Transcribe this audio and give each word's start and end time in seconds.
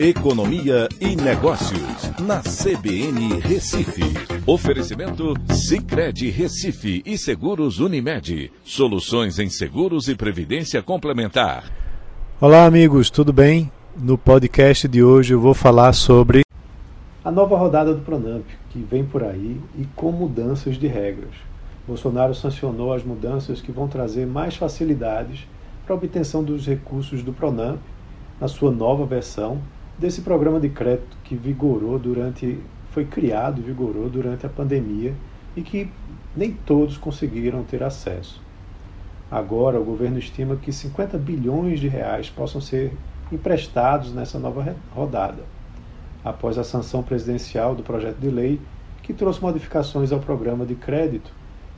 Economia 0.00 0.88
e 1.00 1.16
Negócios, 1.16 2.12
na 2.20 2.40
CBN 2.40 3.40
Recife. 3.40 4.04
Oferecimento 4.46 5.34
Cicred 5.52 6.30
Recife 6.30 7.02
e 7.04 7.18
Seguros 7.18 7.80
Unimed. 7.80 8.52
Soluções 8.62 9.40
em 9.40 9.50
seguros 9.50 10.06
e 10.06 10.14
previdência 10.14 10.80
complementar. 10.84 11.64
Olá, 12.40 12.64
amigos, 12.64 13.10
tudo 13.10 13.32
bem? 13.32 13.72
No 13.96 14.16
podcast 14.16 14.86
de 14.86 15.02
hoje 15.02 15.34
eu 15.34 15.40
vou 15.40 15.52
falar 15.52 15.92
sobre 15.92 16.42
a 17.24 17.32
nova 17.32 17.58
rodada 17.58 17.92
do 17.92 18.00
Pronamp, 18.02 18.44
que 18.70 18.78
vem 18.78 19.04
por 19.04 19.24
aí, 19.24 19.60
e 19.76 19.84
com 19.96 20.12
mudanças 20.12 20.78
de 20.78 20.86
regras. 20.86 21.34
Bolsonaro 21.88 22.36
sancionou 22.36 22.92
as 22.92 23.02
mudanças 23.02 23.60
que 23.60 23.72
vão 23.72 23.88
trazer 23.88 24.28
mais 24.28 24.54
facilidades 24.54 25.44
para 25.84 25.92
a 25.92 25.98
obtenção 25.98 26.44
dos 26.44 26.64
recursos 26.68 27.20
do 27.20 27.32
Pronamp 27.32 27.80
na 28.40 28.46
sua 28.46 28.70
nova 28.70 29.04
versão 29.04 29.60
desse 29.98 30.22
programa 30.22 30.60
de 30.60 30.68
crédito 30.68 31.16
que 31.24 31.34
vigorou 31.34 31.98
durante 31.98 32.58
foi 32.90 33.04
criado 33.04 33.60
e 33.60 33.64
vigorou 33.64 34.08
durante 34.08 34.46
a 34.46 34.48
pandemia 34.48 35.14
e 35.56 35.62
que 35.62 35.90
nem 36.36 36.52
todos 36.52 36.96
conseguiram 36.96 37.62
ter 37.64 37.82
acesso. 37.82 38.40
Agora, 39.30 39.78
o 39.78 39.84
governo 39.84 40.18
estima 40.18 40.56
que 40.56 40.72
50 40.72 41.18
bilhões 41.18 41.80
de 41.80 41.88
reais 41.88 42.30
possam 42.30 42.60
ser 42.60 42.96
emprestados 43.30 44.14
nessa 44.14 44.38
nova 44.38 44.74
rodada, 44.94 45.42
após 46.24 46.56
a 46.56 46.64
sanção 46.64 47.02
presidencial 47.02 47.74
do 47.74 47.82
projeto 47.82 48.18
de 48.18 48.30
lei 48.30 48.58
que 49.02 49.12
trouxe 49.12 49.42
modificações 49.42 50.12
ao 50.12 50.20
programa 50.20 50.64
de 50.64 50.74
crédito. 50.74 51.30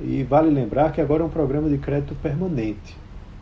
E 0.00 0.22
vale 0.22 0.50
lembrar 0.50 0.92
que 0.92 1.00
agora 1.00 1.22
é 1.22 1.26
um 1.26 1.30
programa 1.30 1.68
de 1.68 1.78
crédito 1.78 2.14
permanente. 2.16 2.96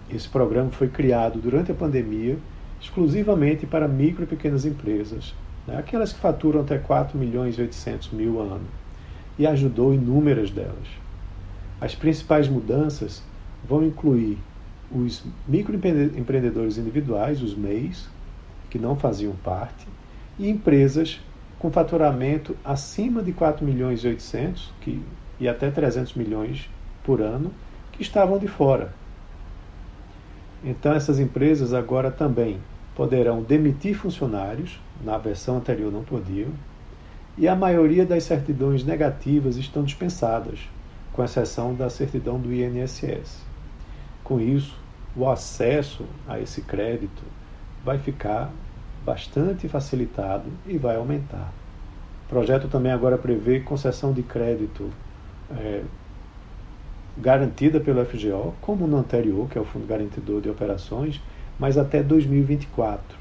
Esse 0.09 0.29
programa 0.29 0.71
foi 0.71 0.89
criado 0.89 1.41
durante 1.41 1.73
a 1.73 1.75
pandemia 1.75 2.39
exclusivamente 2.81 3.67
para 3.67 3.89
micro 3.89 4.25
e 4.25 4.27
pequenas 4.27 4.65
empresas, 4.65 5.35
né, 5.67 5.79
aquelas 5.79 6.13
que 6.13 6.21
faturam 6.21 6.61
até 6.61 6.79
4 6.79 7.19
milhões 7.19 7.57
e 7.59 7.63
800 7.63 8.11
mil 8.11 8.41
ano, 8.41 8.67
e 9.39 9.47
ajudou 9.47 9.93
inúmeras 9.93 10.51
delas. 10.51 10.89
As 11.81 11.95
principais 11.95 12.49
mudanças 12.49 13.23
vão 13.69 13.85
incluir 13.85 14.39
os 14.91 15.25
microempreendedores 15.47 16.79
individuais, 16.79 17.43
os 17.43 17.55
MEIs, 17.55 18.09
que 18.71 18.79
não 18.79 18.97
faziam 18.97 19.35
parte, 19.43 19.87
e 20.39 20.49
empresas 20.49 21.21
com 21.59 21.71
faturamento 21.71 22.57
acima 22.65 23.23
de 23.23 23.33
4 23.33 23.65
milhões 23.65 24.05
e 24.05 24.09
800 24.09 24.73
que, 24.81 25.03
e 25.41 25.49
até 25.49 25.71
300 25.71 26.15
milhões 26.15 26.69
por 27.03 27.21
ano, 27.21 27.51
que 27.93 28.03
estavam 28.03 28.39
de 28.39 28.47
fora. 28.47 28.93
Então 30.65 30.93
essas 30.93 31.19
empresas 31.19 31.73
agora 31.73 32.11
também 32.11 32.61
poderão 32.95 33.43
demitir 33.43 33.95
funcionários, 33.95 34.81
na 35.05 35.19
versão 35.19 35.59
anterior 35.59 35.93
não 35.93 36.03
podiam, 36.03 36.51
e 37.37 37.47
a 37.47 37.55
maioria 37.55 38.07
das 38.07 38.25
certidões 38.25 38.83
negativas 38.83 39.57
estão 39.57 39.85
dispensadas, 39.85 40.61
com 41.13 41.23
exceção 41.23 41.75
da 41.75 41.91
certidão 41.91 42.41
do 42.41 42.53
INSS. 42.53 43.45
Com 44.25 44.41
isso, 44.41 44.79
o 45.15 45.29
acesso 45.29 46.05
a 46.27 46.41
esse 46.41 46.63
crédito 46.63 47.23
vai 47.85 47.99
ficar 47.99 48.51
bastante 49.05 49.69
facilitado 49.69 50.51
e 50.67 50.77
vai 50.79 50.97
aumentar. 50.97 51.53
O 52.25 52.29
projeto 52.29 52.69
também 52.69 52.91
agora 52.91 53.17
prevê 53.17 53.61
concessão 53.61 54.13
de 54.13 54.23
crédito 54.23 54.91
é, 55.51 55.83
garantida 57.17 57.81
pelo 57.81 58.05
FGO, 58.05 58.55
como 58.61 58.87
no 58.87 58.99
anterior, 58.99 59.49
que 59.49 59.57
é 59.57 59.61
o 59.61 59.65
Fundo 59.65 59.87
Garantidor 59.87 60.41
de 60.41 60.51
Operações, 60.51 61.21
mas 61.59 61.79
até 61.79 62.03
2024, 62.03 63.17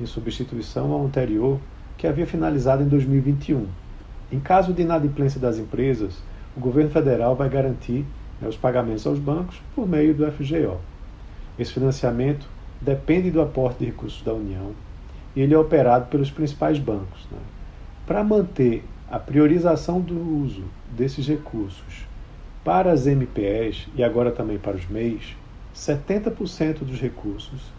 em 0.00 0.06
substituição 0.06 0.92
ao 0.92 1.04
anterior, 1.04 1.60
que 1.98 2.06
havia 2.06 2.26
finalizado 2.26 2.82
em 2.82 2.88
2021. 2.88 3.66
Em 4.32 4.40
caso 4.40 4.72
de 4.72 4.82
inadimplência 4.82 5.40
das 5.40 5.58
empresas, 5.58 6.22
o 6.56 6.60
governo 6.60 6.90
federal 6.90 7.36
vai 7.36 7.48
garantir 7.48 8.06
né, 8.40 8.48
os 8.48 8.56
pagamentos 8.56 9.06
aos 9.06 9.18
bancos 9.18 9.60
por 9.74 9.86
meio 9.86 10.14
do 10.14 10.30
FGO. 10.32 10.78
Esse 11.58 11.72
financiamento 11.72 12.48
depende 12.80 13.30
do 13.30 13.42
aporte 13.42 13.80
de 13.80 13.86
recursos 13.86 14.22
da 14.22 14.32
União 14.32 14.72
e 15.34 15.40
ele 15.40 15.54
é 15.54 15.58
operado 15.58 16.06
pelos 16.06 16.30
principais 16.30 16.78
bancos. 16.78 17.26
Né? 17.30 17.38
Para 18.06 18.24
manter 18.24 18.84
a 19.10 19.18
priorização 19.18 20.00
do 20.00 20.14
uso 20.42 20.64
desses 20.96 21.26
recursos 21.26 22.07
para 22.68 22.92
as 22.92 23.06
MPEs 23.06 23.88
e 23.94 24.04
agora 24.04 24.30
também 24.30 24.58
para 24.58 24.76
os 24.76 24.86
MEIs, 24.86 25.34
70% 25.74 26.80
dos 26.80 27.00
recursos 27.00 27.72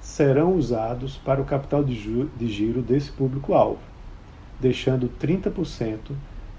serão 0.00 0.54
usados 0.54 1.18
para 1.18 1.38
o 1.38 1.44
capital 1.44 1.84
de 1.84 1.94
giro 2.48 2.80
desse 2.80 3.12
público-alvo, 3.12 3.82
deixando 4.58 5.12
30% 5.20 6.12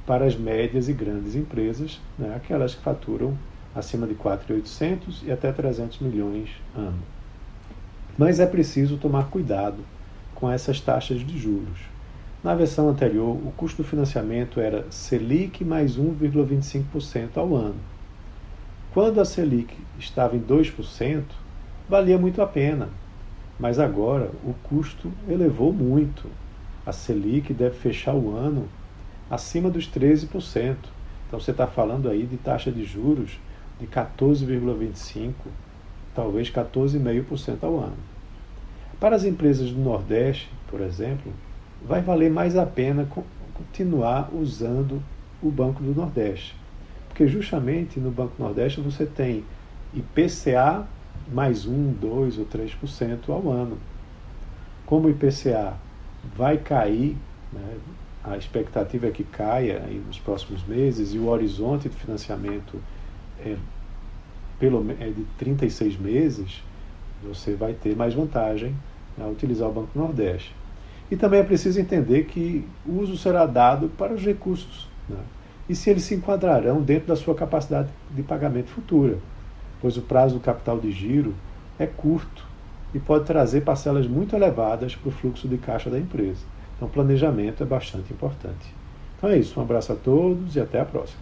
para 0.05 0.23
as 0.23 0.35
médias 0.35 0.87
e 0.87 0.93
grandes 0.93 1.33
empresas, 1.33 1.99
né, 2.15 2.35
aquelas 2.35 2.75
que 2.75 2.83
faturam 2.83 3.35
acima 3.73 4.05
de 4.05 4.13
4.800 4.13 5.23
e 5.23 5.31
até 5.31 5.51
300 5.51 5.97
milhões 5.97 6.51
ano. 6.75 7.01
Mas 8.15 8.39
é 8.39 8.45
preciso 8.45 8.97
tomar 8.97 9.31
cuidado 9.31 9.79
com 10.35 10.47
essas 10.47 10.79
taxas 10.79 11.21
de 11.21 11.39
juros. 11.39 11.92
Na 12.43 12.53
versão 12.53 12.89
anterior, 12.89 13.37
o 13.37 13.53
custo 13.55 13.81
do 13.81 13.87
financiamento 13.87 14.59
era 14.59 14.85
Selic 14.91 15.63
mais 15.63 15.97
1,25% 15.97 17.37
ao 17.37 17.55
ano. 17.55 17.79
Quando 18.93 19.21
a 19.21 19.25
Selic 19.25 19.73
estava 19.97 20.35
em 20.35 20.41
2%, 20.41 21.23
valia 21.87 22.17
muito 22.17 22.41
a 22.41 22.45
pena, 22.45 22.89
mas 23.57 23.79
agora 23.79 24.29
o 24.43 24.53
custo 24.61 25.09
elevou 25.29 25.71
muito. 25.71 26.27
A 26.85 26.91
Selic 26.91 27.53
deve 27.53 27.77
fechar 27.77 28.13
o 28.13 28.35
ano 28.35 28.67
acima 29.31 29.69
dos 29.69 29.87
13%. 29.87 30.75
Então 31.27 31.39
você 31.39 31.51
está 31.51 31.65
falando 31.65 32.09
aí 32.09 32.25
de 32.25 32.35
taxa 32.35 32.69
de 32.69 32.83
juros 32.83 33.39
de 33.79 33.87
14,25%, 33.87 35.31
talvez 36.13 36.51
14,5% 36.51 37.63
ao 37.63 37.79
ano. 37.79 37.97
Para 38.99 39.15
as 39.15 39.23
empresas 39.23 39.71
do 39.71 39.79
Nordeste, 39.79 40.51
por 40.67 40.81
exemplo, 40.81 41.31
vai 41.85 42.01
valer 42.01 42.31
mais 42.31 42.55
a 42.55 42.65
pena 42.65 43.07
continuar 43.53 44.29
usando 44.33 45.01
o 45.41 45.49
Banco 45.49 45.83
do 45.83 45.93
Nordeste 45.93 46.55
porque 47.13 47.27
justamente 47.27 47.99
no 47.99 48.09
Banco 48.09 48.33
Nordeste 48.39 48.81
você 48.81 49.05
tem 49.05 49.45
IPCA 49.93 50.87
mais 51.31 51.67
1, 51.67 51.93
2 51.93 52.39
ou 52.39 52.45
3% 52.47 53.29
ao 53.29 53.51
ano. 53.51 53.77
Como 54.83 55.07
o 55.07 55.11
IPCA 55.11 55.75
vai 56.35 56.57
cair, 56.57 57.15
né, 57.51 57.77
a 58.23 58.35
expectativa 58.35 59.07
é 59.07 59.11
que 59.11 59.23
caia 59.23 59.79
nos 60.07 60.19
próximos 60.19 60.65
meses 60.65 61.13
e 61.13 61.19
o 61.19 61.27
horizonte 61.27 61.87
de 61.87 61.95
financiamento 61.95 62.81
é, 63.39 63.55
pelo, 64.59 64.83
é 64.99 65.09
de 65.09 65.23
36 65.37 65.97
meses, 65.97 66.63
você 67.21 67.53
vai 67.53 67.73
ter 67.73 67.95
mais 67.95 68.15
vantagem 68.15 68.75
a 69.21 69.27
utilizar 69.27 69.69
o 69.69 69.71
Banco 69.71 69.91
Nordeste. 69.97 70.55
E 71.11 71.15
também 71.15 71.39
é 71.39 71.43
preciso 71.43 71.79
entender 71.79 72.23
que 72.25 72.67
uso 72.85 73.17
será 73.17 73.45
dado 73.45 73.89
para 73.89 74.13
os 74.13 74.23
recursos. 74.23 74.89
Né? 75.07 75.17
e 75.67 75.75
se 75.75 75.89
eles 75.89 76.03
se 76.03 76.15
enquadrarão 76.15 76.81
dentro 76.81 77.07
da 77.07 77.15
sua 77.15 77.35
capacidade 77.35 77.89
de 78.11 78.21
pagamento 78.21 78.69
futura, 78.69 79.17
pois 79.81 79.97
o 79.97 80.01
prazo 80.01 80.35
do 80.35 80.41
capital 80.41 80.79
de 80.79 80.91
giro 80.91 81.33
é 81.79 81.85
curto 81.85 82.45
e 82.93 82.99
pode 82.99 83.25
trazer 83.25 83.61
parcelas 83.61 84.07
muito 84.07 84.35
elevadas 84.35 84.95
para 84.95 85.09
o 85.09 85.11
fluxo 85.11 85.47
de 85.47 85.57
caixa 85.57 85.89
da 85.89 85.97
empresa. 85.97 86.45
Então, 86.75 86.87
planejamento 86.87 87.63
é 87.63 87.65
bastante 87.65 88.11
importante. 88.13 88.73
Então 89.17 89.29
é 89.29 89.37
isso, 89.37 89.59
um 89.59 89.63
abraço 89.63 89.93
a 89.93 89.95
todos 89.95 90.55
e 90.55 90.59
até 90.59 90.81
a 90.81 90.85
próxima. 90.85 91.21